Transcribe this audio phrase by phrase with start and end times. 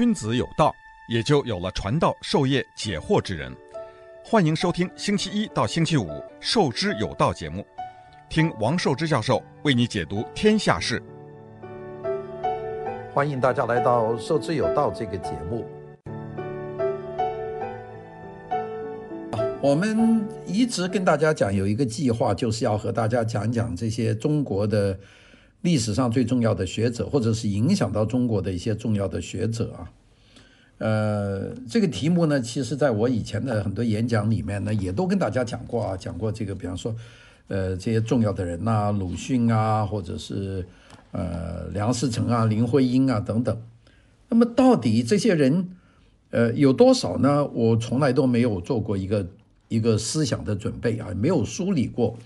[0.00, 0.74] 君子有道，
[1.10, 3.54] 也就有了传道授业解惑之人。
[4.24, 6.06] 欢迎收听星期一到星期五
[6.40, 7.62] 《授之有道》节目，
[8.30, 11.02] 听王寿之教授为你解读天下事。
[13.12, 15.66] 欢迎大家来到《授之有道》这个节目。
[19.60, 24.98] 我们一直跟大家讲有一个计划，就是要和大家讲讲这些中国的
[25.62, 29.90] 历史上最重要的学者，或者是影响到中国的一些重要的学者啊。
[30.78, 36.96] 呃，这个题目呢，其实在我以前的很多演讲里面呢，也都跟大家讲过啊，讲过这个，比方说，
[37.48, 40.64] 呃，这些重要的人呐、鲁迅啊，或者是
[41.12, 43.60] 呃梁思成啊、林徽因啊等等。
[44.30, 45.68] 那么到底这些人，
[46.30, 47.44] 呃，有多少呢？
[47.44, 49.26] 我从来都没有做过一个
[49.68, 52.16] 一个思想的准备啊，没有梳理过。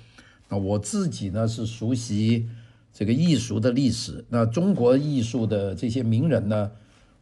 [0.49, 2.47] 啊，我自己呢是熟悉
[2.95, 6.71] 这个艺术的历史，那中国艺术的这些名人呢，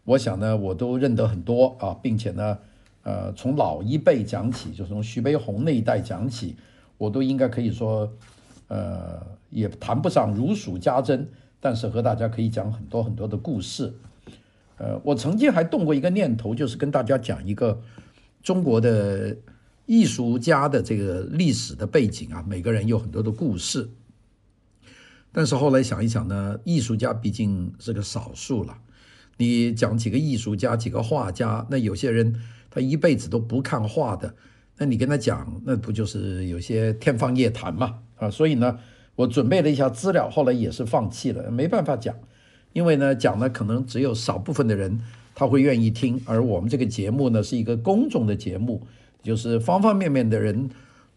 [0.05, 2.59] 我想呢，我都认得很多啊，并且呢，
[3.05, 6.55] 呃，从老一辈讲起，就从徐悲鸿那一代讲起，
[6.99, 8.13] 我都应该可以说，
[8.69, 11.27] 呃，也谈不上如数家珍，
[11.59, 13.95] 但是和大家可以讲很多很多的故事。
[14.77, 17.81] 呃，我曾经还动过一个念头，就是跟大家讲一个
[18.43, 19.35] 中国的
[19.87, 23.89] 艺术家的这个历史的背景啊，每个人有很多的故事。
[25.33, 28.77] 但是后来想一想呢，艺术家毕竟是个少数了。
[29.39, 32.35] 你讲几个艺术家，几个画家，那有些人
[32.71, 34.35] 他一辈子都不看画的，
[34.77, 38.01] 那你跟他讲，那不就是有些天方夜谭嘛？
[38.17, 38.79] 啊，所以呢，
[39.17, 42.15] 我准备了一下资料，后来也是放弃了，没办法讲，
[42.75, 45.01] 因为呢，讲呢可能只有少部分的人
[45.35, 48.87] 他会愿意听，而我们这个节目呢是一个公众的节目，
[49.23, 50.69] 就是方方面面的人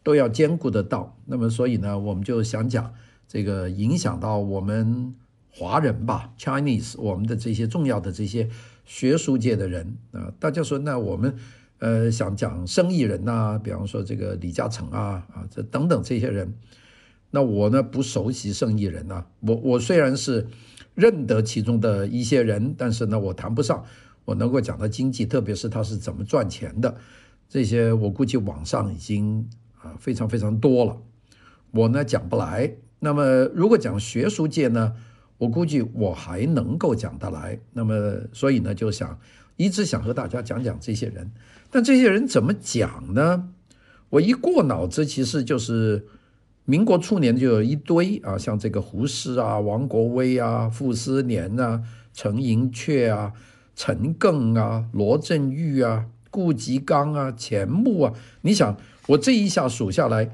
[0.03, 2.93] 都要兼顾得到，那么所以呢，我们就想讲
[3.27, 5.15] 这个影响到我们。
[5.57, 8.49] 华人吧，Chinese，我们的这些重要的这些
[8.83, 11.33] 学术界的人啊，大家说，那我们
[11.79, 16.53] 呃想讲生意人呐，比方说这个李嘉诚啊啊这等等这些人，
[17.31, 20.45] 那我呢不熟悉生意人呐，我我虽然是
[20.93, 23.85] 认得其中的一些人，但是呢我谈不上
[24.25, 26.97] 我能够讲到经济，特别是他是怎么赚钱的，
[27.47, 29.47] 这些我估计网上已经
[29.81, 30.97] 啊非常非常多了，
[31.71, 32.75] 我呢讲不来。
[33.05, 33.23] 那么
[33.53, 34.93] 如果讲学术界呢？
[35.37, 37.93] 我估计我还能够讲得来，那么
[38.31, 39.19] 所以呢，就想
[39.57, 41.29] 一直想和大家讲讲这些人，
[41.69, 43.49] 但这些人怎么讲呢？
[44.09, 46.07] 我一过脑子，其实就是
[46.63, 51.83] 民国初年就有一堆啊，像这个胡适啊、王国维啊、傅斯年啊、
[52.13, 53.33] 陈寅恪啊、
[53.75, 58.77] 陈艮啊、罗振玉啊、顾颉刚啊、钱穆啊，你想
[59.07, 60.31] 我这一下数下来，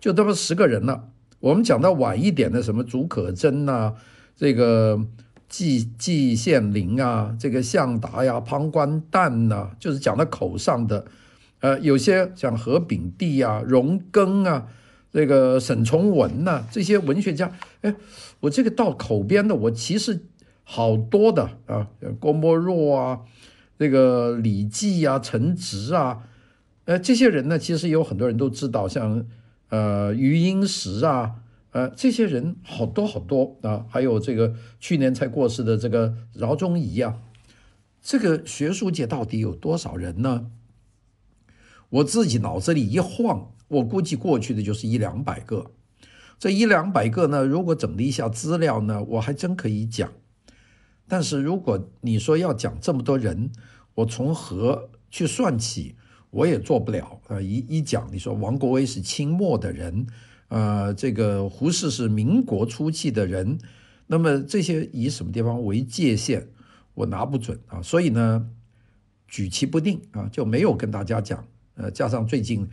[0.00, 1.10] 就这么十个人了。
[1.40, 3.94] 我们讲到晚一点的，什么竺可桢呐。
[4.36, 5.04] 这个
[5.48, 11.04] 季季羡林啊，这个向达呀、庞观旦呐，就是讲到口上的，
[11.60, 14.66] 呃，有些像何炳棣啊、荣庚啊，
[15.12, 17.50] 这个沈从文呐，这些文学家，
[17.82, 17.94] 哎，
[18.40, 20.20] 我这个到口边的，我其实
[20.62, 21.88] 好多的啊，
[22.20, 23.20] 郭沫若啊，
[23.78, 26.20] 这个李济啊、陈植啊，
[26.84, 29.24] 呃，这些人呢，其实有很多人都知道，像
[29.68, 31.42] 呃余英时啊。
[31.70, 37.18] 呃，这些人好多好多啊，还有这个去年才过世的这个饶宗颐啊，
[38.00, 40.50] 这个学术界到底有多少人呢？
[41.90, 45.70] 我自己脑子里一晃，我估计过去的就是一两百个。
[46.38, 50.10] 这一两百个呢，如果整理一下资料呢，我还真可以讲。
[51.06, 53.52] 但是如果你说要讲这么多人，
[53.96, 55.96] 我从何去算起？
[56.30, 57.40] 我也做不了啊。
[57.40, 60.06] 一一讲，你说王国维是清末的人。
[60.48, 63.58] 呃，这个胡适是民国初期的人，
[64.06, 66.46] 那么这些以什么地方为界限，
[66.94, 68.48] 我拿不准啊，所以呢，
[69.26, 71.44] 举棋不定啊，就没有跟大家讲。
[71.74, 72.66] 呃，加上最近，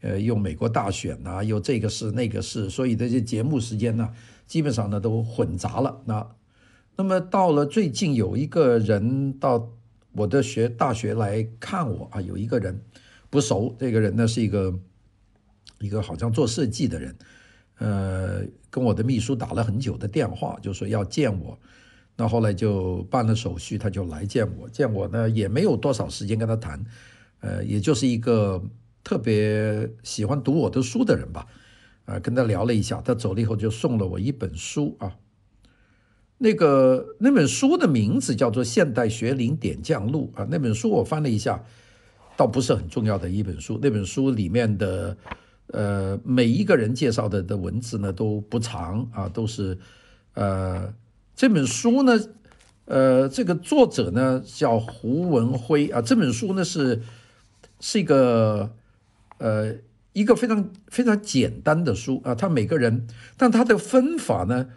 [0.00, 4.10] 呃，又美国大选呐，又这个事那个事，所以这些节目时间呢，
[4.48, 6.02] 基本上呢都混杂了。
[6.06, 6.26] 那
[6.96, 9.70] 那么到了最近，有一个人到
[10.12, 12.80] 我的学大学来看我啊，有一个人
[13.28, 14.78] 不熟，这个人呢是一个。
[15.82, 17.16] 一个好像做设计的人，
[17.78, 21.58] 呃，跟我的秘书打了很久的电话，就说要见我。
[22.16, 24.68] 那后来就办了手续，他就来见我。
[24.68, 26.84] 见我呢，也没有多少时间跟他谈，
[27.40, 28.62] 呃，也就是一个
[29.02, 31.46] 特别喜欢读我的书的人吧。
[32.04, 35.16] 啊、呃，跟他聊了一下，他走了以后就送了我一本书啊。
[36.42, 40.48] 那个那本书的名字叫做《现代学林点将录》啊。
[40.50, 41.62] 那本书我翻了一下，
[42.36, 43.78] 倒不是很重要的一本书。
[43.82, 45.16] 那本书里面的。
[45.72, 49.78] 呃，每一个人介绍的的文字呢都不长啊，都是，
[50.34, 50.92] 呃，
[51.36, 52.18] 这本书呢，
[52.86, 57.02] 呃，这个作者呢叫胡文辉啊，这本书呢是
[57.78, 58.74] 是一个
[59.38, 59.76] 呃
[60.12, 64.70] 一个非常非常简单的书啊，他每个人，但他的分法呢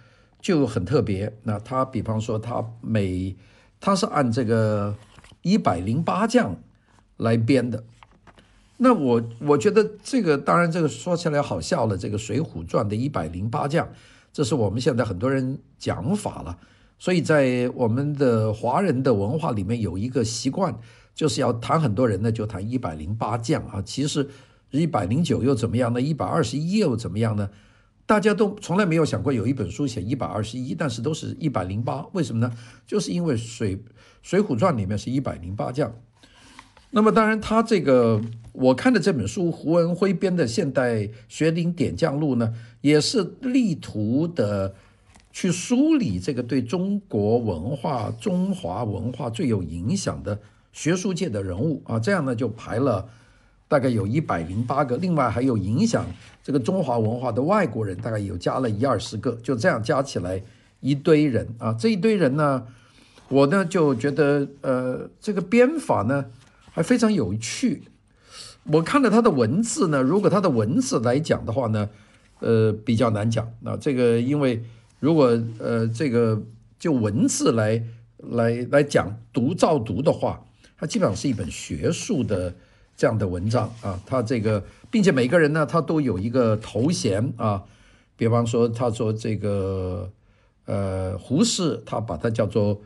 [0.43, 1.39] 就很特别。
[1.43, 3.35] 那他比方说，他每
[3.79, 4.93] 他是按这个
[5.41, 6.57] 一百零八将
[7.17, 7.83] 来编的。
[8.77, 13.87] 那我我觉得这个当然这个说起来好笑了，这个《水浒传》的一百零八将，
[14.33, 16.59] 这是我们现在很多人讲法了。
[16.99, 20.77] 所以在我们的华人的文化里面有一个习惯，
[21.15, 23.81] 就是要谈很多人呢，就谈一百零八将啊。
[23.81, 24.29] 其实
[24.71, 26.01] 一百零九又怎么样呢？
[26.01, 27.49] 一百二十一又怎么样呢？
[28.05, 32.05] 大家都从来没有想过有一本书写一百二十一，但是都是一百零八。
[32.11, 32.53] 为什么呢？
[32.85, 33.77] 就是因为水
[34.21, 35.93] 《水浒传》里面是一百零八将。
[36.91, 38.21] 那么当然，他这个
[38.51, 44.75] 我看的这本书，胡文辉编的《现代学林点将录》呢，也是力图的。
[45.35, 50.39] 去梳理这个对中国文化、中华文化最有影响的
[50.71, 53.09] 学术界的人物啊，这样呢就排了
[53.73, 56.05] 大概有一百零八个，另外还有影响
[56.43, 60.43] 这个中华文化的外国人，大概有加了一二十个，就这样加起来
[60.79, 62.67] 一堆人啊，这一堆人呢，
[63.29, 66.25] 我呢就觉得呃，这个编法呢
[66.71, 67.83] 还非常有趣。
[68.65, 71.89] 我看了他的文字呢，如果他的文字来讲的话呢，
[72.41, 73.51] 呃，比较难讲。
[73.61, 74.63] 那这个因为。
[75.03, 76.41] 如果呃这个
[76.79, 77.83] 就文字来
[78.17, 80.45] 来来讲读照读的话，
[80.77, 82.55] 它基本上是一本学术的
[82.95, 83.99] 这样的文章啊。
[84.05, 87.63] 他这个，并且每个人呢，他都有一个头衔啊。
[88.15, 90.11] 比方说，他说这个
[90.65, 92.81] 呃胡适，他把它叫做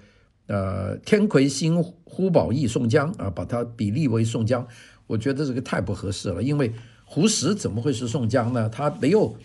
[0.48, 4.66] 呃天魁星呼保义宋江啊，把它比例为宋江。
[5.08, 6.72] 我觉得这个太不合适了，因为
[7.06, 8.70] 胡适怎么会是宋江呢？
[8.70, 9.36] 他没有。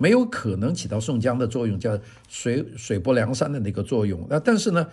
[0.00, 1.98] 没有可能起到宋江的作用，叫
[2.28, 4.24] 水水泊梁山的那个作用。
[4.30, 4.86] 那但是呢，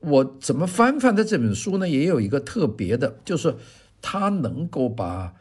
[0.00, 1.86] 我怎么翻翻的这本书呢？
[1.86, 3.54] 也有一个特别的，就是
[4.02, 5.32] 他能够把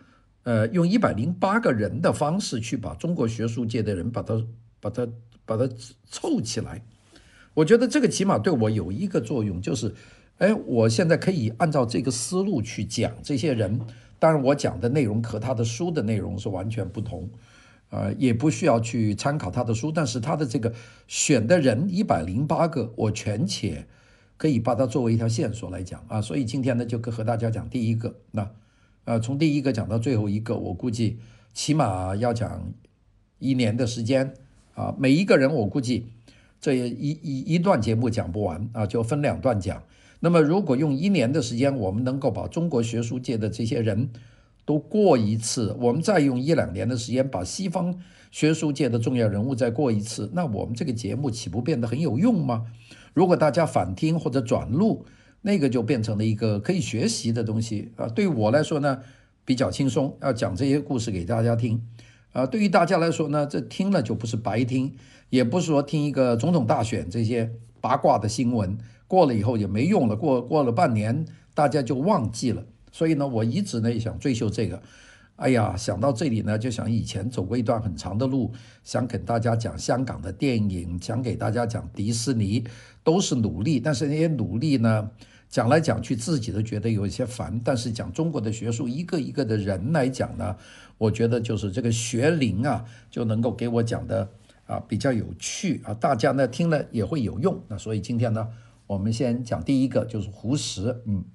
[0.43, 4.41] 呃用一百零八个人的方式去把中国学术界的人把他
[4.79, 5.05] 把他
[5.45, 5.67] 把他
[6.05, 6.81] 凑起来。
[7.55, 9.93] 我觉得这个起码对我有一个作用，就是
[10.37, 13.81] 哎，我现在可以按照这个思路去讲这些人。
[14.17, 17.29] 当然，我讲的内容和他的书的内容是完全不同。
[17.89, 20.73] 呃，也不需要去参考他的书，但是他的这个
[21.07, 23.85] 选的人一百零八个，我全且
[24.41, 26.19] 可以把它作为一条线索来讲啊。
[26.19, 28.49] 所以今天呢，就和大家讲第一个，那
[29.05, 31.19] 呃，从第一个讲到最后一个，我估计
[31.53, 32.73] 起码要讲
[33.37, 34.33] 一年的时间
[34.73, 34.95] 啊。
[34.97, 36.07] 每一个人我估计
[36.59, 39.83] 这一一一段节目讲不完啊，就分两段讲。
[40.21, 44.09] 那么如果用一年的时间，我们能够把中国学术界的这些人。
[44.63, 47.99] 都过一次，我们再用一两年的时间把西方
[48.29, 52.67] 学术界的重要人物再过一次，那我们这个节目岂不变得很有用吗？
[53.13, 55.05] 如果大家反听或者转录，
[55.41, 58.07] 那个就变成了一个可以学习的东西啊。
[58.07, 58.99] 对于我来说呢，
[59.43, 61.81] 比较轻松，要讲这些故事给大家听
[62.31, 62.45] 啊。
[62.45, 64.95] 对于大家来说呢，这听了就不是白听，
[65.29, 68.77] 也不是说听一个总统大选这些八卦的新闻，
[69.07, 72.63] 过了以后也没用了，过过了半年大家就忘记了。
[72.91, 74.81] 所以呢，我一直呢也想追求这个。
[75.41, 78.51] 哎呀，想到这里呢，就想以前走过一段很长的路，
[78.83, 82.63] 想给大家讲香港的电影，想给大家讲迪士尼，
[83.03, 83.79] 都是努力。
[83.79, 85.09] 但是那些努力呢，
[85.49, 87.59] 讲来讲去自己都觉得有一些烦。
[87.63, 90.55] 但是讲中国的学术，一个一个的人来讲呢，
[90.99, 94.29] 我觉得就是这个学龄啊，就能够给我讲的
[94.67, 97.59] 啊比较有趣啊，大家呢听了也会有用。
[97.67, 98.47] 那所以今天呢，
[98.85, 101.25] 我们先讲第一个，就是胡适，嗯。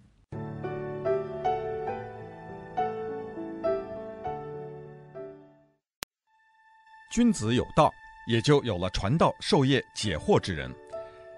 [7.16, 7.90] 君子有道，
[8.26, 10.70] 也就有了传道授业解惑之人。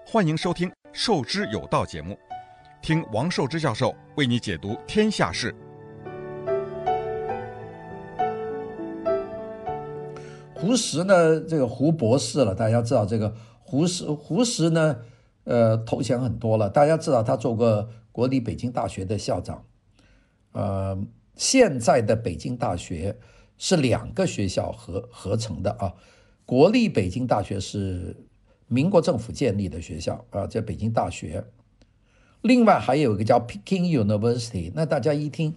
[0.05, 2.19] 欢迎收听《授之有道》节目，
[2.81, 5.55] 听王寿之教授为你解读天下事。
[10.53, 13.33] 胡适呢，这个胡博士了，大家知道这个
[13.63, 14.03] 胡适。
[14.11, 14.97] 胡适呢，
[15.45, 16.69] 呃，头衔很多了。
[16.69, 19.63] 大家知道他做过国立北京大学的校长，
[20.51, 21.01] 呃，
[21.37, 23.17] 现在的北京大学。
[23.59, 25.93] 是两个学校合合成的啊，
[26.45, 28.15] 国立北京大学是
[28.67, 31.43] 民国政府建立的学校啊，在北京大学。
[32.41, 35.53] 另外还有一个叫 Peking University，那大家一听，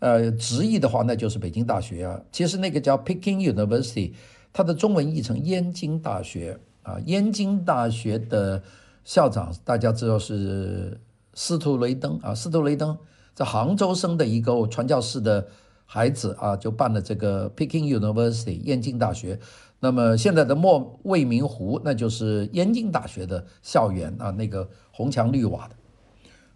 [0.00, 2.20] 呃，直译的话，那就是北京大学啊。
[2.32, 4.12] 其实那个叫 Peking University，
[4.52, 6.98] 它的中文译成燕京大学啊。
[7.06, 8.60] 燕京大学的
[9.04, 11.00] 校长大家知道是
[11.32, 12.98] 司徒雷登啊，司徒雷登
[13.34, 15.46] 在杭州生的一个传教士的。
[15.86, 19.38] 孩子啊，就办了这个 Peking University 燕京大学。
[19.78, 25.76] 那么现在的莫未名湖，那就是燕京大学的校园啊，那个红墙绿瓦的。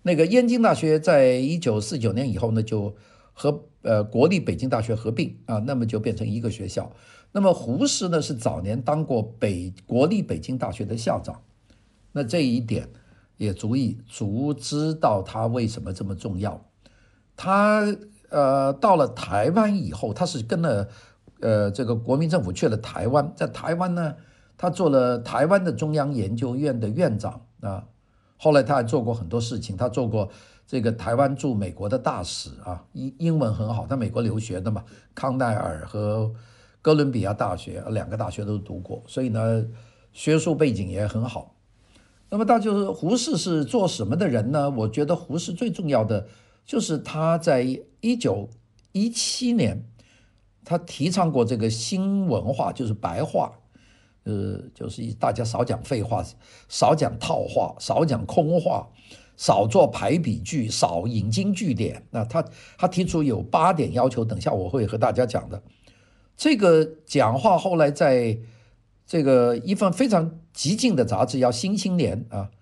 [0.03, 2.97] 那个燕京大学在一九四九年以后呢，就
[3.33, 6.91] 和呃国立北京大学合并啊，那么就变成一个学校。
[7.33, 11.43] 那么胡适呢，是早年当过北国立北京大学的校长，
[12.13, 12.89] 那这一点
[13.37, 16.65] 也足以足知道他为什么这么重要。
[17.37, 17.95] 他
[18.31, 20.89] 呃到了台湾以后，他是跟了
[21.41, 24.15] 呃这个国民政府去了台湾，在台湾呢，
[24.57, 27.85] 他做了台湾的中央研究院的院长啊。
[28.37, 30.31] 后来他还做过很多事情，他做过
[30.67, 34.83] 这个台湾驻美国的大使啊，英英文很好，他美国留学的嘛，
[35.15, 36.33] 康奈尔和。
[36.83, 39.67] 哥伦比亚大学两个大学都读过，所以呢，
[40.15, 41.55] 学术背景也很好。
[42.31, 44.71] 那么，他就是胡适是做什么的人呢？
[44.71, 46.27] 我觉得胡适最重要的
[46.71, 47.67] 就是他在
[48.01, 48.49] 一九
[48.93, 49.83] 一七年，
[50.65, 53.59] 他提倡过这个新文化，就是白话，
[54.23, 56.25] 呃，就是大家少讲废话，
[56.69, 58.89] 少讲套话，少讲空话，
[59.37, 62.07] 少做排比句，少引经据典。
[62.13, 62.45] 那他
[62.79, 65.61] 他提出有八点要求，等下我会和大家讲的。
[66.37, 68.39] 这个讲话后来在
[69.05, 72.53] 这个一份非常激进的杂志叫《新青年》啊，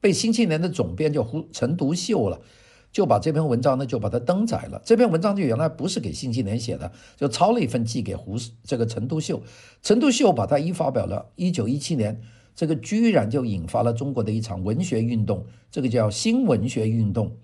[0.00, 2.40] 被《新青年》的总编就胡陈独秀了，
[2.90, 4.80] 就把这篇文章呢就把它登载了。
[4.84, 9.42] 这篇文章就原来不是给《新青年》写的，就抄了一份寄给胡这个陈独秀。
[9.82, 12.20] 陈独秀把它一发表了，一九一七年，
[12.54, 17.36] 这个居然就引发了中国的一场文学运动，这个叫新文学运动。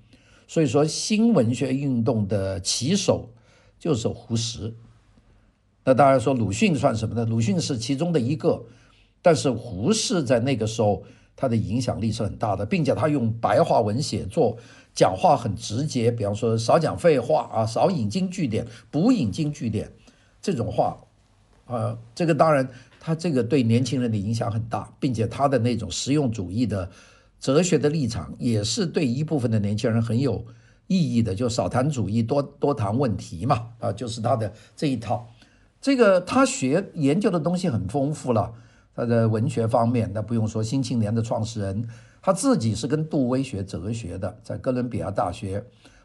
[0.47, 3.31] 所以说，新文学运动的旗手
[3.79, 4.75] 就是胡适。
[5.85, 7.25] 那当然说鲁迅算什么呢？
[7.25, 8.65] 鲁迅是其中的一个，
[9.23, 11.03] 但是胡适在那个时候
[11.37, 14.57] 他的影响力是很大的，并且他用白话文写作，
[14.95, 19.93] 讲话很直接，比方说少讲废话啊，少引经据典，不引经据典
[20.41, 20.97] 这种话，
[21.67, 22.69] 啊，这个当然
[23.01, 26.89] 他这个对年轻人的影响很大，并且他的那种实用主义的
[27.41, 30.45] 哲学的立场也是对一部分的年轻人很有
[30.87, 35.29] 意义的，就少谈主义，多多谈问题嘛，啊，就是他的这一套。
[35.81, 38.55] 这个他学研究的东西很丰富了，
[38.95, 41.89] 他的文学方面，那不用说，《新青年》的创始人，
[42.23, 45.65] 他自己是跟杜威学哲学的，在哥伦比亚大学，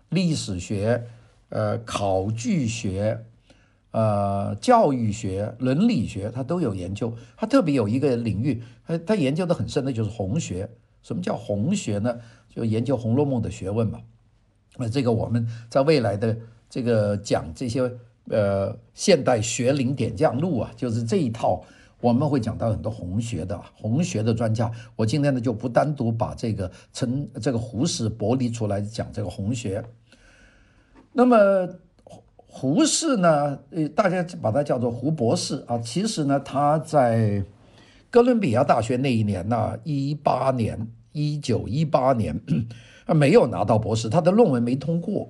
[0.09, 1.03] 历史学、
[1.49, 3.23] 呃考据学、
[3.91, 7.13] 呃教育学、伦理学，他都有研究。
[7.37, 10.69] 他特别有一个领域，他他研究的很深的就是红学。
[11.01, 12.17] 什么叫红学呢？
[12.49, 13.99] 就研究《红楼梦》的学问嘛。
[14.77, 16.37] 那这个我们在未来的
[16.69, 17.91] 这个讲这些。
[18.31, 21.63] 呃，现代学灵点将录啊，就是这一套，
[22.01, 24.71] 我们会讲到很多红学的红学的专家。
[24.95, 29.83] 我今天呢就不单独把这个陈这个胡适剥离出来讲这个红学。
[31.11, 31.67] 那么
[32.35, 35.77] 胡适呢，呃，大家把他叫做胡博士啊。
[35.79, 37.43] 其实呢，他在
[38.09, 42.39] 哥伦比亚大学那一年呢，一八年，一九一八年，
[43.05, 45.29] 他没有拿到博士，他的论文没通过。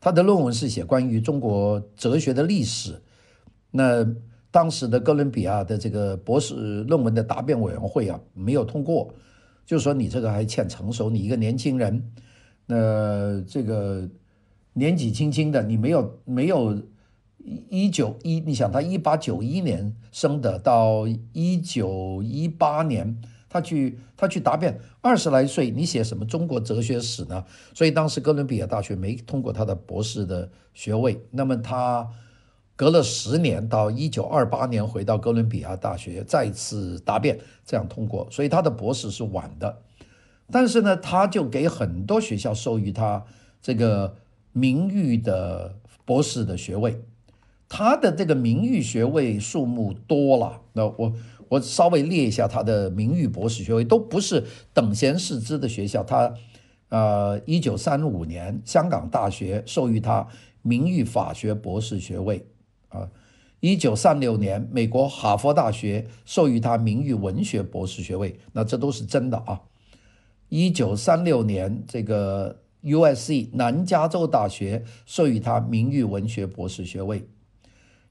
[0.00, 3.02] 他的论文是写关于中国哲学的历史，
[3.70, 4.06] 那
[4.56, 9.12] 当时的哥伦比亚的这个博士论文的答辩委员会啊没有通过，
[9.66, 12.10] 就说你这个还欠成熟，你一个年轻人，
[12.64, 14.08] 那这个
[14.72, 16.74] 年纪轻轻的，你没有没有
[17.68, 23.20] 一九一，你想他一八九一年生的，到一九一八年。
[23.48, 27.44] 他去，他去答辩，二十来岁，你写什么中国哲学史呢？
[27.74, 31.18] 所以当时哥伦比亚大学没通过他的博士的学位。
[31.30, 32.06] 那么他
[32.76, 38.28] 隔了十年，到一九二八年回到哥伦比亚大学再次答辩，这样通过。
[38.30, 39.82] 所以他的博士是晚的，
[40.52, 43.24] 但是呢，他就给很多学校授予他
[43.60, 44.14] 这个
[44.52, 47.02] 名誉的博士的学位。
[47.68, 51.12] 他的这个名誉学位数目多了，那我。
[51.48, 54.42] 我稍微列一下他的名誉博士学位，都不是
[54.74, 56.02] 等闲视之的学校。
[56.02, 56.34] 他，
[56.88, 60.26] 呃，一九三五年香港大学授予他
[60.62, 62.44] 名誉法学博士学位，
[62.96, 63.10] 啊，
[63.60, 69.60] 一九三六年美国哈佛大学授予他名誉文学博士学位，那这都是真的啊。
[70.48, 77.28] 一九三六年这个 USC 南加州大学授予他名誉文学博士学位，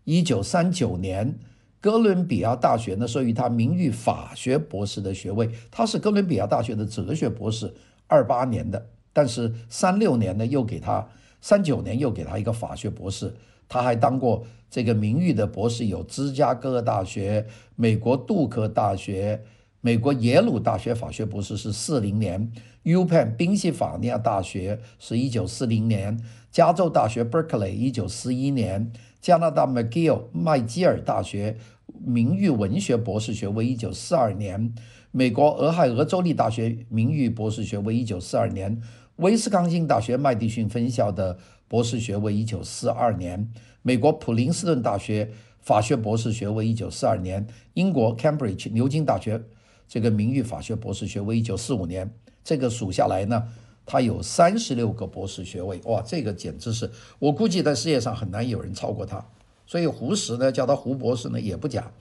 [0.03, 1.37] 一九三九年。
[1.81, 5.47] 哥伦比亚大学呢，授予他名誉法学博士的学位。
[5.69, 7.71] 他是哥伦比亚大学的哲学博士，
[8.07, 11.07] 二八年的，但是三六年呢，又给他
[11.41, 13.35] 三九年又给他一个法学博士。
[13.67, 17.45] 他还当过这个名誉的博士，有芝加哥大学、
[17.75, 19.43] 美国杜克大学、
[19.81, 22.51] 美国耶鲁大学法学博士是四零年
[22.83, 26.19] ，UPenn 宾夕法尼亚大学是一九四零年，
[26.51, 28.91] 加州大学 Berkeley 一九四一年，
[29.21, 31.57] 加拿大 McGill 麦基尔大学。
[32.03, 34.73] 名誉文学博士学位，一九四二年；
[35.11, 38.81] 美国俄亥俄州立大学名誉博士学位，一九四二年；
[39.17, 43.47] 威斯康星大学麦迪逊分校的博士学位，一九四二年；
[43.81, 47.43] 美国普林斯顿大学法学博士学位，一九四二年；
[47.73, 49.41] 英国 Cambridge 牛津大学
[49.87, 52.09] 这个名誉法学博士学位，一九四五年。
[52.43, 53.43] 这个数下来呢，
[53.87, 59.25] 他有三十六个博士学位，哇，这个简直是我估计在世界上很难有人超过他。
[59.65, 61.91] 所以胡适呢，叫他胡博士呢也不假。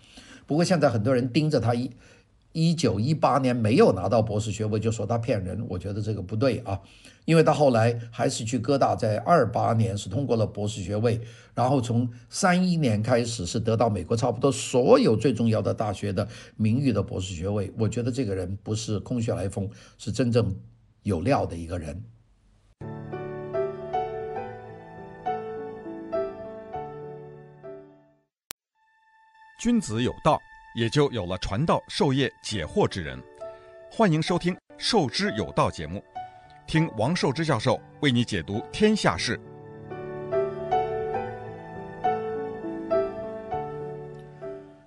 [0.47, 1.91] 不过现在很多人盯着他一
[2.55, 5.67] 一九一八年没有拿到博士学位，就说他骗人。
[5.69, 6.81] 我觉得这个不对啊，
[7.25, 11.21] 因为他后来还是去哥大，在二八年是通过了博士学位，
[11.53, 17.73] 然后从三一年开始是得到美国差不多所有最重要的大学的名誉的博士学位。
[17.77, 19.69] 我觉得这个人不是空穴来风，
[19.99, 20.55] 是真正
[21.03, 22.05] 有料的一个人。
[29.61, 30.39] 君子有道，
[30.75, 33.17] 也就有了传道授业解惑之人。
[33.93, 36.03] 欢迎收听《授之有道》节目，
[36.67, 39.39] 听王寿之教授为你解读天下事。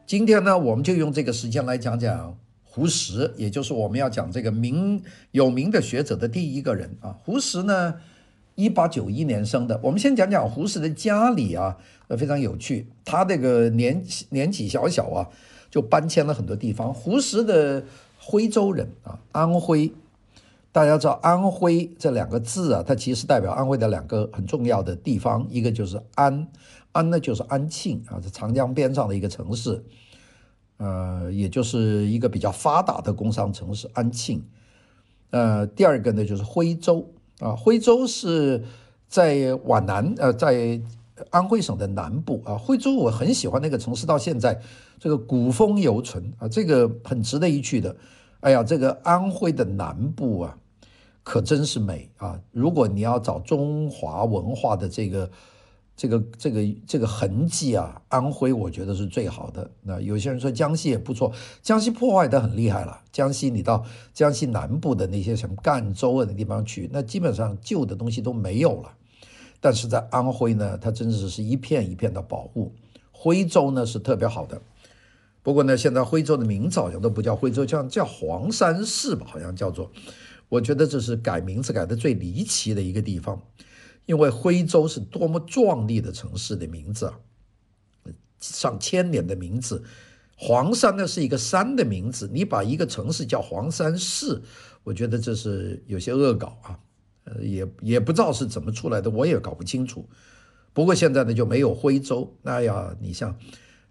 [0.06, 5.02] 今天呢，我们就用这个时间来讲讲胡适，也就是我们要讲这个名
[5.32, 7.16] 有名的学者的第一个人啊。
[7.24, 7.96] 胡适呢，
[8.56, 9.80] 一八九一年生的。
[9.82, 11.78] 我们先讲讲胡适的家里啊。
[12.18, 12.88] 非常有趣。
[13.04, 15.28] 他这个年年纪小小啊，
[15.78, 16.92] 就搬迁了很多地方。
[16.92, 17.84] 胡适的
[18.18, 19.94] 徽州人啊，安徽。
[20.72, 26.48] 大家知道安徽这两个字啊，它其实代表安徽的两个很重要的地方，一个就是安，
[26.94, 29.84] 安呢就是安庆啊，是长江边上的一个城市，
[30.78, 34.44] 呃，也就是一个比较发达的工商城市安庆。
[35.30, 38.64] 呃，第二个呢就是徽州啊，徽州是
[39.08, 40.82] 在皖南，呃，在。
[41.30, 44.60] 安徽省的南部啊，徽州我很喜欢那个城市，到现在
[45.00, 47.96] 这个古风犹存啊，这个很值得一去的。
[48.42, 50.58] 哎呀，这个安徽的南部啊，
[51.24, 52.40] 可真是美啊！
[52.52, 55.30] 如果你要找中华文化的这个
[55.96, 59.70] 这个这个这个痕迹啊，安徽我觉得是最好的。
[59.82, 61.32] 那有些人说江西也不错，
[61.64, 63.02] 江西破坏得很厉害了。
[63.12, 68.94] 江西你到江西南部的那些什么赣州啊那地方去，那基本上旧的东西都没有了。
[69.60, 72.74] 但是在安徽呢，它真的是是一片一片的保护。
[73.12, 74.62] 徽州呢是特别好的，
[75.42, 79.92] 不过呢，现在徽州的名字好像都不叫徽州，叫叫黄山市吧，好像叫做。
[80.50, 83.42] 我觉得这是改名字改的最离奇的一个地方，
[84.06, 87.20] 因为徽州是多么壮丽的城市的名字啊，
[88.40, 89.84] 上千年的名字。
[90.40, 94.40] 黄山呢是一个山的名字，你把一个城市叫黄山市，
[94.84, 96.80] 我觉得这是有些恶搞啊。
[97.42, 100.08] 也也不知道是怎么出来的，我也搞不清楚。
[100.74, 102.32] 不过现在呢，就没有徽州。
[102.42, 103.36] 那呀，你像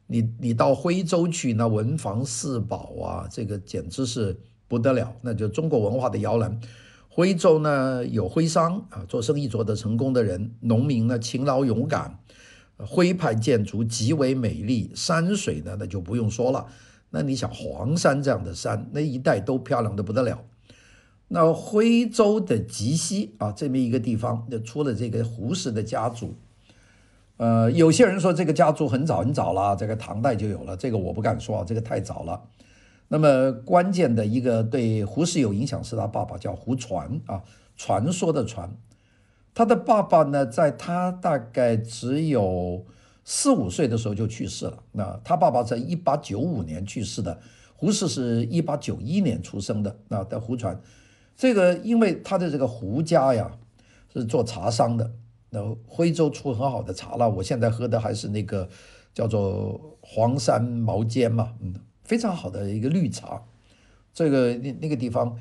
[0.06, 6.60] 你你到徽州去，那文房四宝啊，这个简直是不得了，那就中国文化的摇篮。
[7.08, 12.18] 徽州呢，有徽商啊，做生意做得成功的人，农民呢勤劳勇敢，
[12.76, 16.66] 徽派建筑极为美丽，山水呢那就不用说了。
[17.10, 20.44] 那你想黄山这样的山，那一带都漂亮的不得了。
[21.28, 26.34] 那徽州的集溪啊，这么一个地方，就出了这个胡适的家族。
[27.38, 32.44] 呃，有些人说这个家族很早很早了，这个唐代就有了，这个我不敢说啊，这个太早了。
[33.08, 37.42] 那么关键的一个对胡适有影响是他爸爸叫胡传啊，
[37.76, 38.76] 传说的传。
[39.52, 42.86] 他的爸爸呢，在他大概只有
[43.24, 44.78] 四五岁的时候就去世了。
[44.92, 47.40] 那他爸爸在一八九五年去世的，
[47.74, 49.98] 胡适是一八九一年出生的。
[50.06, 50.80] 那的胡传。
[51.36, 53.58] 这个因为他的这个胡家呀
[54.12, 55.12] 是做茶商的，
[55.50, 57.28] 那徽州出很好的茶了。
[57.28, 58.68] 我现在喝的还是那个
[59.12, 63.42] 叫做黄山毛尖嘛，嗯，非常好的一个绿茶。
[64.14, 65.38] 这个那那个地方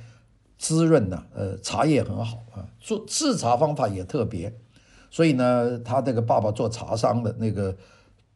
[0.57, 4.53] 滋润呐，呃，茶叶很好啊，做制茶方法也特别。
[5.09, 7.73] 所以呢，他这个爸爸做茶商的那个，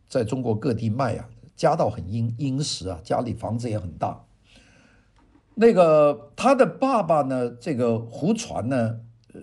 [0.08, 4.24] 在中国各地卖啊，家道很殷殷实啊，家里房子也很大。
[5.62, 9.02] 那个他的爸爸呢，这个胡传呢，
[9.34, 9.42] 呃，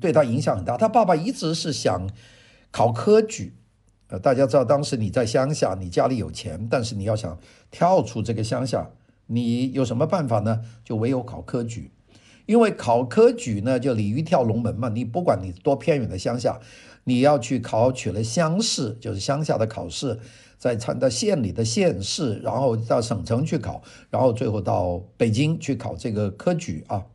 [0.00, 0.76] 对他影响很大。
[0.76, 2.08] 他爸爸一直是想
[2.70, 3.56] 考科举，
[4.06, 7.36] 呃，大家知道当时你在乡下，你家里有钱，但是你要想
[7.72, 8.90] 跳出这个乡下，
[9.26, 10.60] 你有什么办法呢？
[10.84, 11.90] 就唯有考科举，
[12.46, 14.88] 因为考科举呢，就鲤鱼跳龙门嘛。
[14.90, 16.60] 你不管你多偏远的乡下，
[17.02, 20.20] 你要去考取了乡试，就是乡下的考试。
[20.58, 27.06] 再参到县里的县试，然后到省城去考，然后最后到北京去考这个科举啊，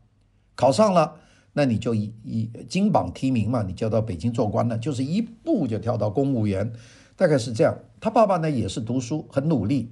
[0.55, 1.15] 考上了，
[1.51, 6.71] 那你就一一金榜题名嘛，你就到北京做官了，就是一步就跳到公务员，
[7.17, 7.77] 大概是这样。
[7.99, 9.91] 他爸爸呢也是读书很努力，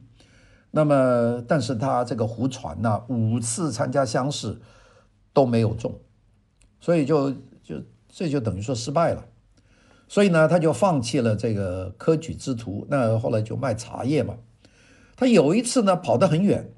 [0.72, 4.62] 那么，但是他这个胡传呢、五次参加乡试
[5.34, 5.94] 都没有中，
[6.80, 9.26] 所以就就这就等于说失败了。
[10.12, 12.86] 所以呢，他就放弃了这个科举之途。
[12.90, 14.36] 那后来就卖茶叶嘛。
[15.16, 16.70] 他有一次呢，跑得很远，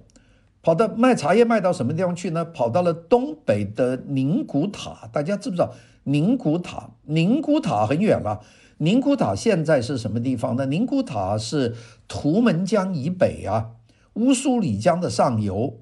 [0.61, 2.45] 跑到卖茶叶卖到什么地方去呢？
[2.45, 5.09] 跑到了东北的宁古塔。
[5.11, 6.91] 大家知不知道宁古塔？
[7.05, 8.41] 宁古塔很远了。
[8.77, 10.67] 宁古塔现在是什么地方呢？
[10.67, 11.73] 宁古塔是
[12.07, 13.71] 图们江以北啊。
[14.13, 15.79] 乌苏里江的上游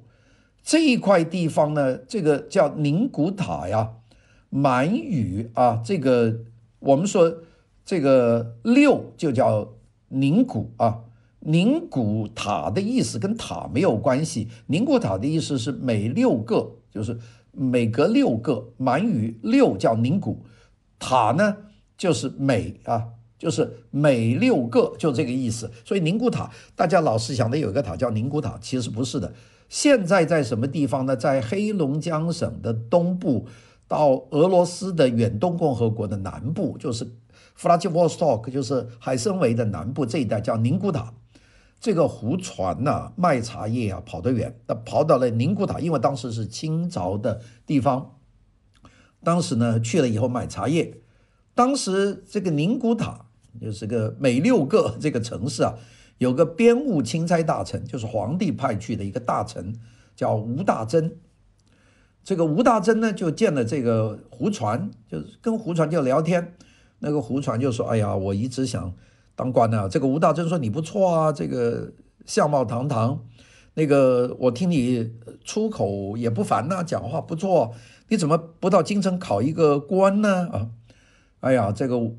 [0.63, 3.95] 这一块地方呢，这个叫宁古塔呀。
[4.49, 6.39] 满语啊，这个
[6.81, 7.37] 我们说
[7.85, 9.73] 这个六就叫
[10.09, 11.05] 宁古啊。
[11.39, 14.49] 宁古塔的意思跟塔没有关系。
[14.67, 17.17] 宁古塔的意思是每六个，就是
[17.51, 18.73] 每隔六个。
[18.77, 20.43] 满语六叫宁古，
[20.99, 21.57] 塔呢
[21.97, 23.07] 就是每啊。
[23.39, 29.33] 就是每六个就这个意思，所以宁古塔大家老是想的有一个塔叫宁古塔，其实不是的。
[29.67, 31.15] 现在在什么地方呢？
[31.15, 33.47] 在黑龙江省的东部
[33.91, 37.05] 到俄罗斯的远东共和国的南部，就是
[37.55, 41.13] 弗拉基沃斯托克，就是海参崴的南部这一带叫宁古塔。
[41.81, 48.15] 这个湖船呐、卖茶叶啊，跑得远，那跑到了宁古塔，因为当时是清朝的地方。
[49.25, 51.01] 当时呢去了以后卖茶叶，
[51.53, 53.25] 当时这个宁古塔。
[53.59, 55.75] 就是个每六个这个城市啊，
[56.19, 59.75] 有个编务钦差大臣，就是皇帝派去的一个大臣，
[60.15, 61.11] 叫吴大楨。
[62.23, 66.53] 这个吴大楨呢，就见了这个胡传，就是跟胡传就聊天。
[66.99, 68.93] 那个胡传就说：“哎呀，我一直想
[69.35, 71.91] 当官呢。”这个吴大楨说：“你不错啊，这个
[72.25, 73.19] 相貌堂堂，
[73.73, 75.11] 那个我听你
[75.43, 77.73] 出口也不凡呐，讲话不错，
[78.09, 80.69] 你怎么不到京城考一个官呢？”啊，
[81.41, 82.11] 哎呀，这个。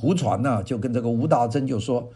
[0.00, 2.08] 胡传呢，就跟这个吴大楨就说：“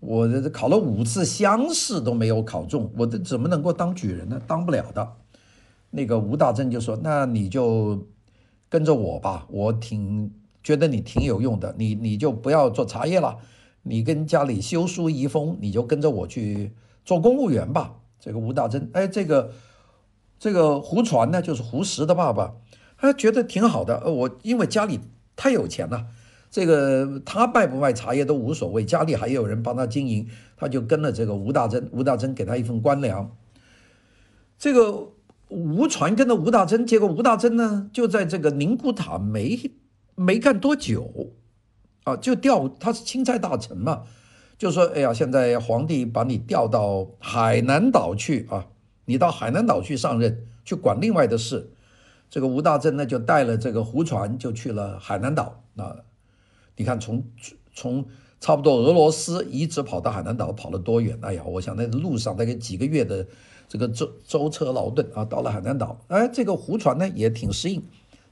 [0.00, 4.38] 我这考了五次乡试都没有考中，我这怎么能够当举人呢？
[4.46, 5.12] 当不了的。”
[5.90, 8.06] 那个吴大楨就说：“那你就
[8.68, 13.38] 跟着我吧，我挺觉得你挺有用的，你你就不要做茶叶了，
[13.82, 16.72] 你跟家里修书遗风，你就跟着我去
[17.04, 19.52] 做公务员吧。”这个吴大楨，哎，这个
[20.38, 22.54] 这个胡传呢，就是胡适的爸爸，
[22.98, 24.12] 他觉得挺好的。
[24.12, 25.00] 我因为家里
[25.34, 26.06] 太有钱了。
[26.50, 33.36] 这个他卖不卖茶叶都无所谓，家里还有人帮他经营，他就跟了这个吴大楨，吴大楨给他一份官粮。
[34.58, 35.12] 这个
[35.50, 39.58] 吴传跟着吴大楨，结果吴大楨呢就在这个宁古塔没
[40.14, 41.32] 没干多久，
[42.04, 44.04] 啊，就调他是钦差大臣嘛，
[44.56, 48.68] 就说哎呀，现在皇帝把你调到海南岛去啊，
[49.06, 51.72] 你到海南岛去上任，去管另外的事。
[52.30, 55.96] 这个吴大楨呢就带了这个胡传就去了海南岛啊。
[56.76, 57.24] 你看，从
[57.74, 58.06] 从
[58.38, 61.18] 差不多俄罗斯一直跑到海南岛，跑了多远？
[61.22, 63.26] 哎呀，我想那路上大概几个月的
[63.70, 67.80] 这个舟舟车劳顿啊，到了海南岛，哎，这个胡传呢也挺适应，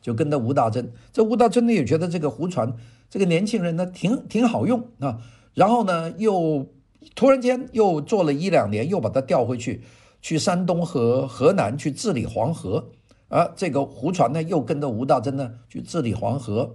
[0.03, 0.91] 就跟着吴大楨。
[1.13, 2.75] 这吴大楨呢也觉得这个胡传
[3.09, 5.21] 这个年轻人呢挺挺好用啊，
[5.55, 6.67] 然后呢又
[7.15, 9.85] 突然间又做了一两年，又把他调回去，
[10.21, 12.91] 去山东和河南去治理黄河
[13.29, 13.49] 啊。
[13.55, 16.75] 这个胡传呢又跟着吴大楨呢去治理黄河。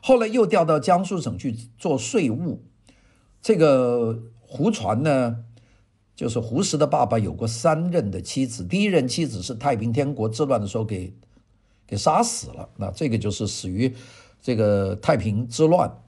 [0.00, 2.62] 后来又调到江苏省去做税务，
[3.42, 5.38] 这个胡传呢，
[6.14, 11.12] 就是胡适的爸爸，有过三任的妻子，第一任妻子是太平天国之乱的时候给
[11.86, 13.94] 给杀死了，那这个就是死于
[14.40, 16.02] 这个太平之乱。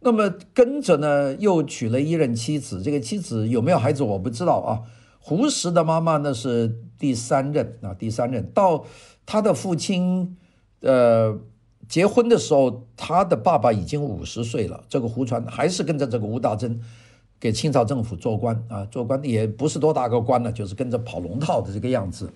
[0.00, 4.82] 那么跟着呢，又娶了一任妻子，这个妻子有没有孩子我不知道啊。
[5.18, 8.84] 胡适的妈妈呢是第三任啊，第三任到
[9.26, 10.36] 他的父亲，
[10.80, 11.38] 呃。
[11.88, 14.84] 结婚的时候，他的爸爸已经五十岁了。
[14.88, 16.78] 这个胡传还是跟着这个吴大楨，
[17.40, 22.30] 给清朝政府做官啊，做官也不是多大个官了，就是跟着跑龙套的这个样子。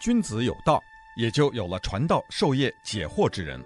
[0.00, 0.80] 君子有道，
[1.16, 3.62] 也就有了传道授业解惑之人。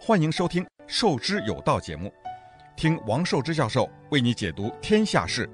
[0.00, 2.12] 欢迎收听《授之有道》节目，
[2.74, 5.48] 听王寿之教授为你解读天下事。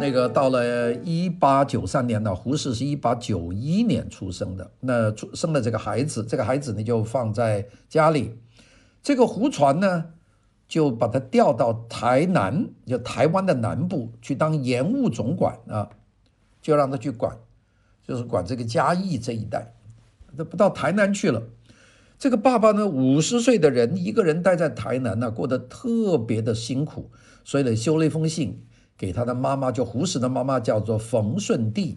[0.00, 4.70] 那个到了一八九三年呢，胡适是一八九一年出生的。
[4.80, 8.34] 那出生了这个孩子，这个孩子呢就放在家里。
[9.02, 10.06] 这个胡传呢，
[10.66, 15.90] 就把他调到台南，就台湾的南部去当盐务总管啊，
[16.62, 17.36] 就让他去管，
[18.08, 19.74] 就是管这个嘉义这一带。
[20.34, 21.42] 他不到台南去了。
[22.18, 27.10] 这个爸爸呢，五十岁的人，一个人待在台南呢，过得特别的辛苦，
[27.44, 28.62] 所以呢，修了一封信。
[29.00, 31.96] 给他的妈妈，就胡适的妈妈叫做冯顺娣，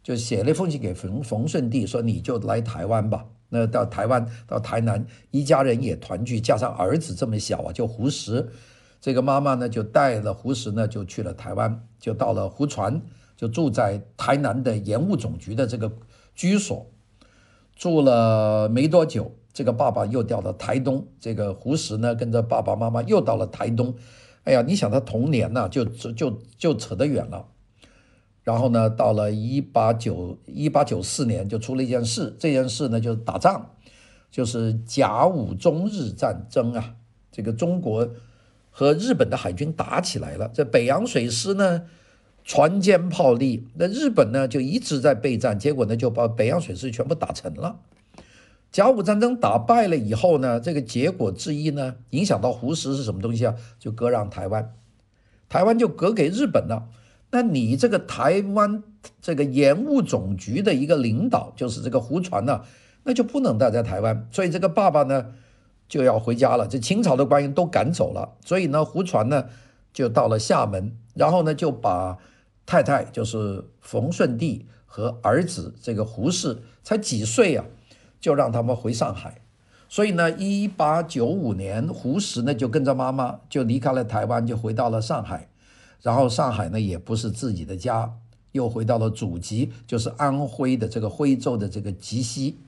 [0.00, 3.26] 就写了一封信给冯冯顺娣，说你就来台湾吧。
[3.48, 8.48] 那到台湾到台南，一家人也团聚，加上儿子这么小啊，就胡石，
[9.00, 13.02] 这个妈妈呢就带了胡石呢就去了台湾，就到了胡传，
[13.36, 15.90] 就住在台南的盐务总局的这个
[16.36, 16.86] 居所，
[17.74, 23.96] 住了没多久，这个爸爸又调到台东，这个胡石呢跟着爸爸妈妈又到了台东，
[24.46, 27.48] 哎呀，你想他童年呐、就就就扯得远了。
[28.44, 32.32] 然后呢，到了一八九一八九四年，就出了一件事。
[32.38, 33.74] 这件事呢，就是打仗，
[34.30, 36.94] 就是甲午中日战争啊。
[37.32, 38.08] 这个中国
[38.70, 40.48] 和日本的海军打起来了。
[40.54, 41.82] 这北洋水师呢，
[42.44, 47.80] 船坚炮利，那日本呢就一直在备战，结果呢就把北洋水师全部打沉了。
[48.72, 53.54] 甲午战争打败了以后呢，这个结果之一呢，影响到胡适是什么东西啊？
[53.78, 54.74] 就割让台湾，
[55.48, 56.88] 台湾就割给日本了。
[57.30, 58.82] 那你这个台湾
[59.20, 62.62] 这个盐务总局的一个领导，就是这个胡传呢，
[63.04, 65.32] 那就不能待在台湾，所以这个爸爸呢
[65.88, 66.68] 就要回家了。
[66.68, 69.46] 这清朝的官员都赶走了，所以呢胡传呢
[69.92, 72.18] 就到了厦门，然后呢就把
[72.64, 77.64] 太太就是冯顺弟和儿子这个胡适才几岁啊，
[78.26, 79.40] 就让他们回上海。
[79.88, 85.48] 所以呢，一八九五年胡适呢就跟着妈妈就离开了台湾，就回到了上海。
[86.02, 88.12] 然后上海呢也不是自己的家，
[88.50, 92.58] 又回到了祖籍，就是安徽的这个徽州的这个绩溪，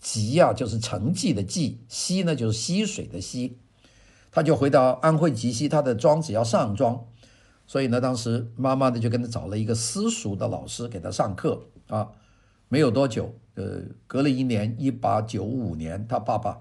[0.00, 3.56] 绩呀就是成绩的绩，溪呢就是溪水的溪，
[4.32, 7.04] 他就回到安徽绩溪，他的庄子要上庄，
[7.68, 12.08] 所以呢当时妈妈呢就跟他找了一个私塾的老师给他上课啊，
[12.68, 16.60] 没有多久，呃，隔了一年，一八九五年，他爸爸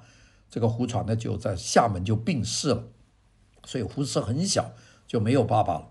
[0.49, 2.83] 这个胡传呢就在厦门就病逝了，
[3.63, 4.73] 所以胡适很小
[5.07, 5.88] 就没有爸爸了。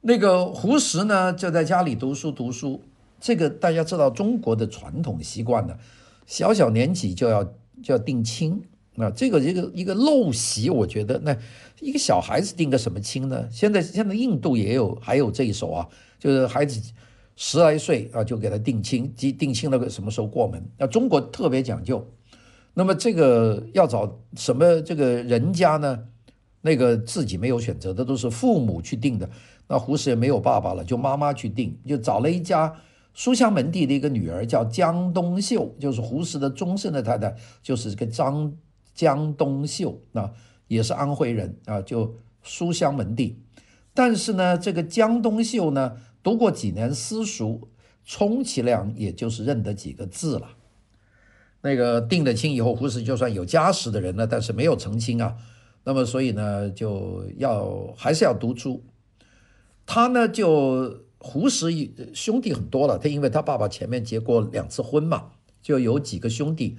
[0.00, 2.82] 那个胡适呢，就在家里读书读书。
[3.20, 5.76] 这个大家知道，中国的传统习惯呢，
[6.24, 7.44] 小小年纪就要
[7.82, 8.62] 就要定亲
[8.94, 9.10] 那。
[9.10, 11.36] 这个一个一个陋习，我觉得那
[11.80, 13.46] 一个小孩子定个什么亲呢？
[13.52, 15.86] 现在现在印度也有还有这一手啊，
[16.18, 16.80] 就是孩子
[17.36, 20.62] 十来岁啊就给他定亲，定定亲那个什么时候过门？
[20.78, 22.06] 那中国特别讲究。
[22.74, 26.06] 那么这个要找什么这个人家呢？
[26.62, 29.28] 那个自己没有选择的，都是父母去定的。
[29.66, 32.74] 那胡适也没有爸爸了，就妈妈去定，就找了一家
[33.14, 38.52] 书香门第的一个女儿，叫江冬秀，就是胡适的终身的太太，就是这个张
[38.94, 40.30] 江冬秀啊，
[40.68, 43.42] 也是安徽人啊，就书香门第。
[43.94, 47.68] 但是呢，这个江冬秀呢，读过几年私塾，
[48.04, 50.56] 充其量也就是认得几个字了。
[51.62, 55.36] 那个定了亲以后，胡适就算有家室的人了，但是没有成亲啊。
[55.84, 58.82] 那么所以呢，就要还是要读书。
[59.86, 61.68] 他呢，就胡适
[62.14, 62.98] 兄弟很多了。
[62.98, 66.76] 他因为他爸爸前面结过两次婚嘛，就有几个兄弟，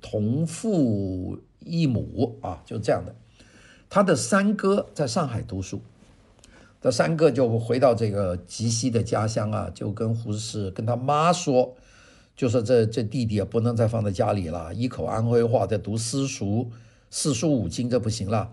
[0.00, 3.14] 同父异母啊，就这样的。
[3.88, 5.82] 他的三哥在上海读书，
[6.80, 11.76] 这三个就回到这个绩溪的家乡啊，就跟胡适跟他妈说，
[12.34, 16.68] 就说这这弟弟啊不能再放在家里了，一口安徽话在读私塾，
[17.10, 18.50] 四书五经这不行了，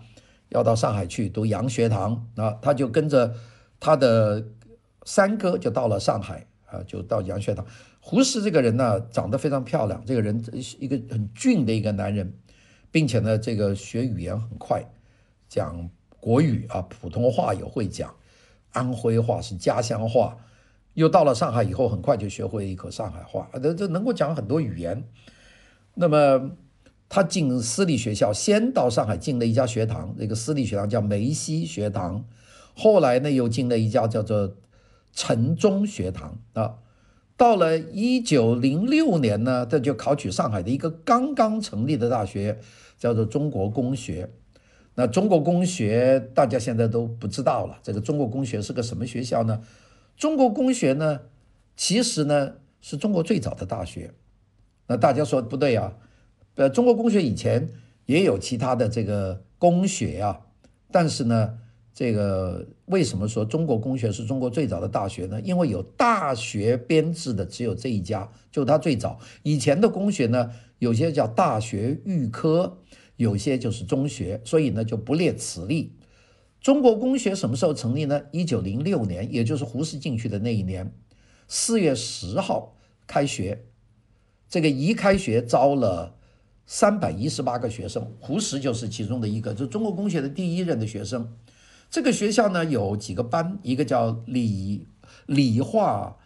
[0.50, 3.34] 要到上海去读洋学堂啊，他就跟着。
[3.80, 4.44] 他的
[5.04, 7.64] 三哥就到了上海啊，就到洋学堂。
[8.00, 10.42] 胡适这个人呢，长得非常漂亮，这个人
[10.80, 12.34] 一个很俊的一个男人，
[12.90, 14.84] 并且呢，这个学语言很快，
[15.48, 15.88] 讲
[16.28, 18.14] 国语啊，普通话也会讲，
[18.72, 20.36] 安徽话是家乡话。
[20.92, 25.04] 又到了上海以后，很快就学会一口上海话，这这能够讲很多语言。
[25.94, 26.50] 那么
[27.08, 32.22] 他进私立学校，先到上海进了一家学堂，这个私立学堂叫梅溪学堂。
[32.76, 34.54] 后来呢，又进了一家叫做
[35.14, 36.74] 城中学堂啊。
[37.38, 42.60] 到了一九零六年呢，他就考取上海的一个刚刚成立的大学，
[42.98, 44.28] 叫做中国公学。
[44.98, 47.78] 那中国公学大家现在都不知道了。
[47.84, 49.62] 这个中国公学是个什么学校呢？
[50.16, 51.20] 中国公学呢，
[51.76, 54.12] 其实呢是中国最早的大学。
[54.88, 55.92] 那大家说不对啊？
[56.56, 57.68] 呃，中国公学以前
[58.06, 60.40] 也有其他的这个公学啊，
[60.90, 61.60] 但是呢。
[61.94, 65.40] 这个为什么说中国公学是中国最早的大学呢？
[65.40, 69.18] 因为有大学编制的只有这一家，就它最早。
[69.42, 72.78] 以前的公学呢，有些叫大学预科，
[73.18, 75.92] 有些就是中学，所以呢就不列此例。
[76.60, 78.22] 中国公学什么时候成立呢？
[78.32, 80.92] 一九零六年，也就是胡适进去的那一年，
[81.46, 82.74] 四月十号
[83.06, 83.64] 开学。
[84.48, 86.16] 这个一开学招了
[86.64, 91.36] 三百一十八个学生，胡适就是其中的一个，就中国公学的第一任的学生。
[91.90, 94.86] 这个学校呢有几个班，一个叫理
[95.26, 96.16] 理化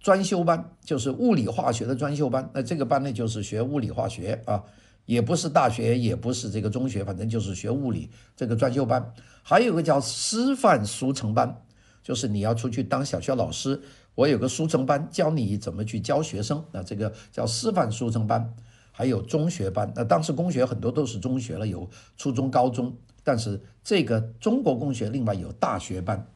[0.00, 2.50] 专修班，就是物理化学的专修班。
[2.54, 4.64] 那这个班呢，就是学物理化学啊，
[5.06, 9.14] 也不是大学，也不是这个中学，反正就是学物理这个专修班。
[9.42, 11.62] 还有个叫师范速成班，
[12.02, 13.80] 就是你要出去当小学老师，
[14.14, 16.62] 我有个速成班教你怎么去教学生。
[16.72, 18.54] 那这个叫师范速成班。
[18.98, 26.26] 还有中学班，那当时公学很多都是中学了，有初中、高中，但是这个中国公学另外有大学班，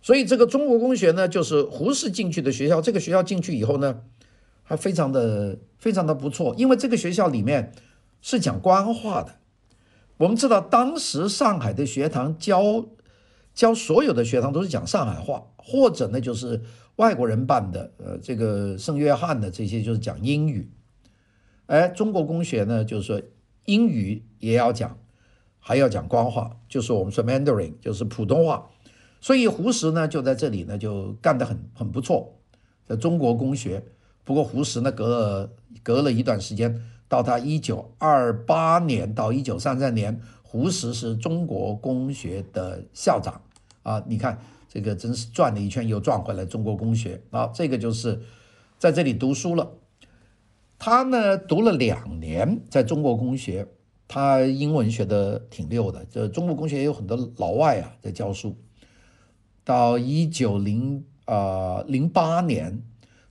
[0.00, 2.80] 所以这个中国公学呢，就是胡适进去的学校。
[2.80, 4.02] 这个学校进去以后呢，
[4.64, 7.72] 还非常的非常的不错，因为这个学校里面
[8.20, 9.36] 是讲官话的。
[10.16, 12.86] 我们知道，当时上海的学堂教
[13.54, 16.62] 教所有的学堂都是讲上海话，或者呢就是
[16.96, 20.70] 外国人办的，呃，这个圣约翰的这些就是讲英语。
[21.66, 23.20] 哎，中国公学呢，就是说
[23.66, 24.98] 英语也要讲，
[25.58, 28.70] 还要讲官话，就是我们说 Mandarin，就是普通话。
[29.20, 32.38] 所以胡适呢，就在这里呢，就干得很很不错，
[32.86, 33.84] 在中国公学。
[34.24, 35.50] 不过胡适呢，隔了
[35.82, 43.40] 隔了一段时间，到他一九二八年到一九三三年，胡适是中国公学的校长
[43.82, 44.02] 啊。
[44.08, 48.20] 你看这个真是转了一圈又转回来，中国公学啊，这个就是
[48.78, 49.70] 在这里读书了。
[50.78, 53.68] 他呢读了两年，在中国公学，
[54.08, 56.04] 他英文学的挺溜的。
[56.10, 58.56] 这中国公学也有很多老外啊在教书。
[59.64, 62.82] 到一九零啊零八年，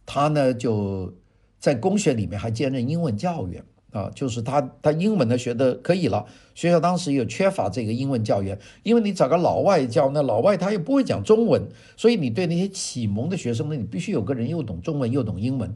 [0.06, 1.14] 他呢就
[1.60, 6.26] 在公学里面还兼任英文教员啊，就是他他英文呢学的可以了。
[6.56, 15.74] 学校当时又缺乏这个英文教员，因为你找个老外教，那老外他又不会讲中文，所以你对那些启蒙的学生呢，你必须有个人又懂中文又懂英文。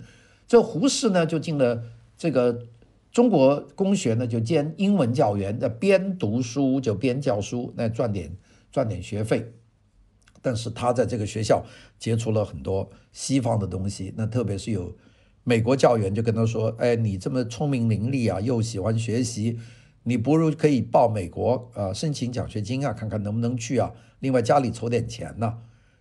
[0.48, 1.84] 这胡适呢，就进了
[2.18, 2.64] 这个
[3.12, 8.32] 中国公学呢，就兼英文教员，那边读书就边教书，那赚点
[8.72, 9.52] 赚点学费。
[10.48, 11.66] 但是他在这个学校
[12.00, 14.96] 接触了很多西方的东西，那特别是有
[15.44, 19.60] 美国教员就跟他说：“哎，你这么聪明伶俐啊，又喜欢学习，
[20.04, 23.92] 你不如可以报美国啊，申请奖学金啊，看看能不能去啊。
[24.20, 25.58] 另外家里筹点钱呢。”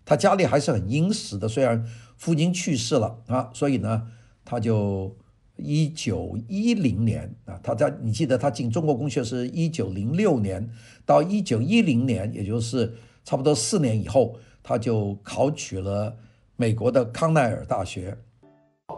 [0.06, 1.84] 他家里还是很殷实的，虽然
[2.16, 4.06] 父亲去世了啊，所以呢。
[4.48, 5.16] 他就
[5.56, 10.70] 一九一零年啊，他在你记得他进中国公学是一九零六年
[11.04, 12.94] 到一九一零年，也就是
[13.26, 16.16] 差不多四年以后，他就考取了
[16.54, 18.16] 美国的康奈尔大学。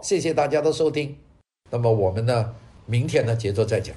[0.03, 1.17] 谢谢大家的收听，
[1.71, 3.97] 那么我们呢，明天呢接着再讲。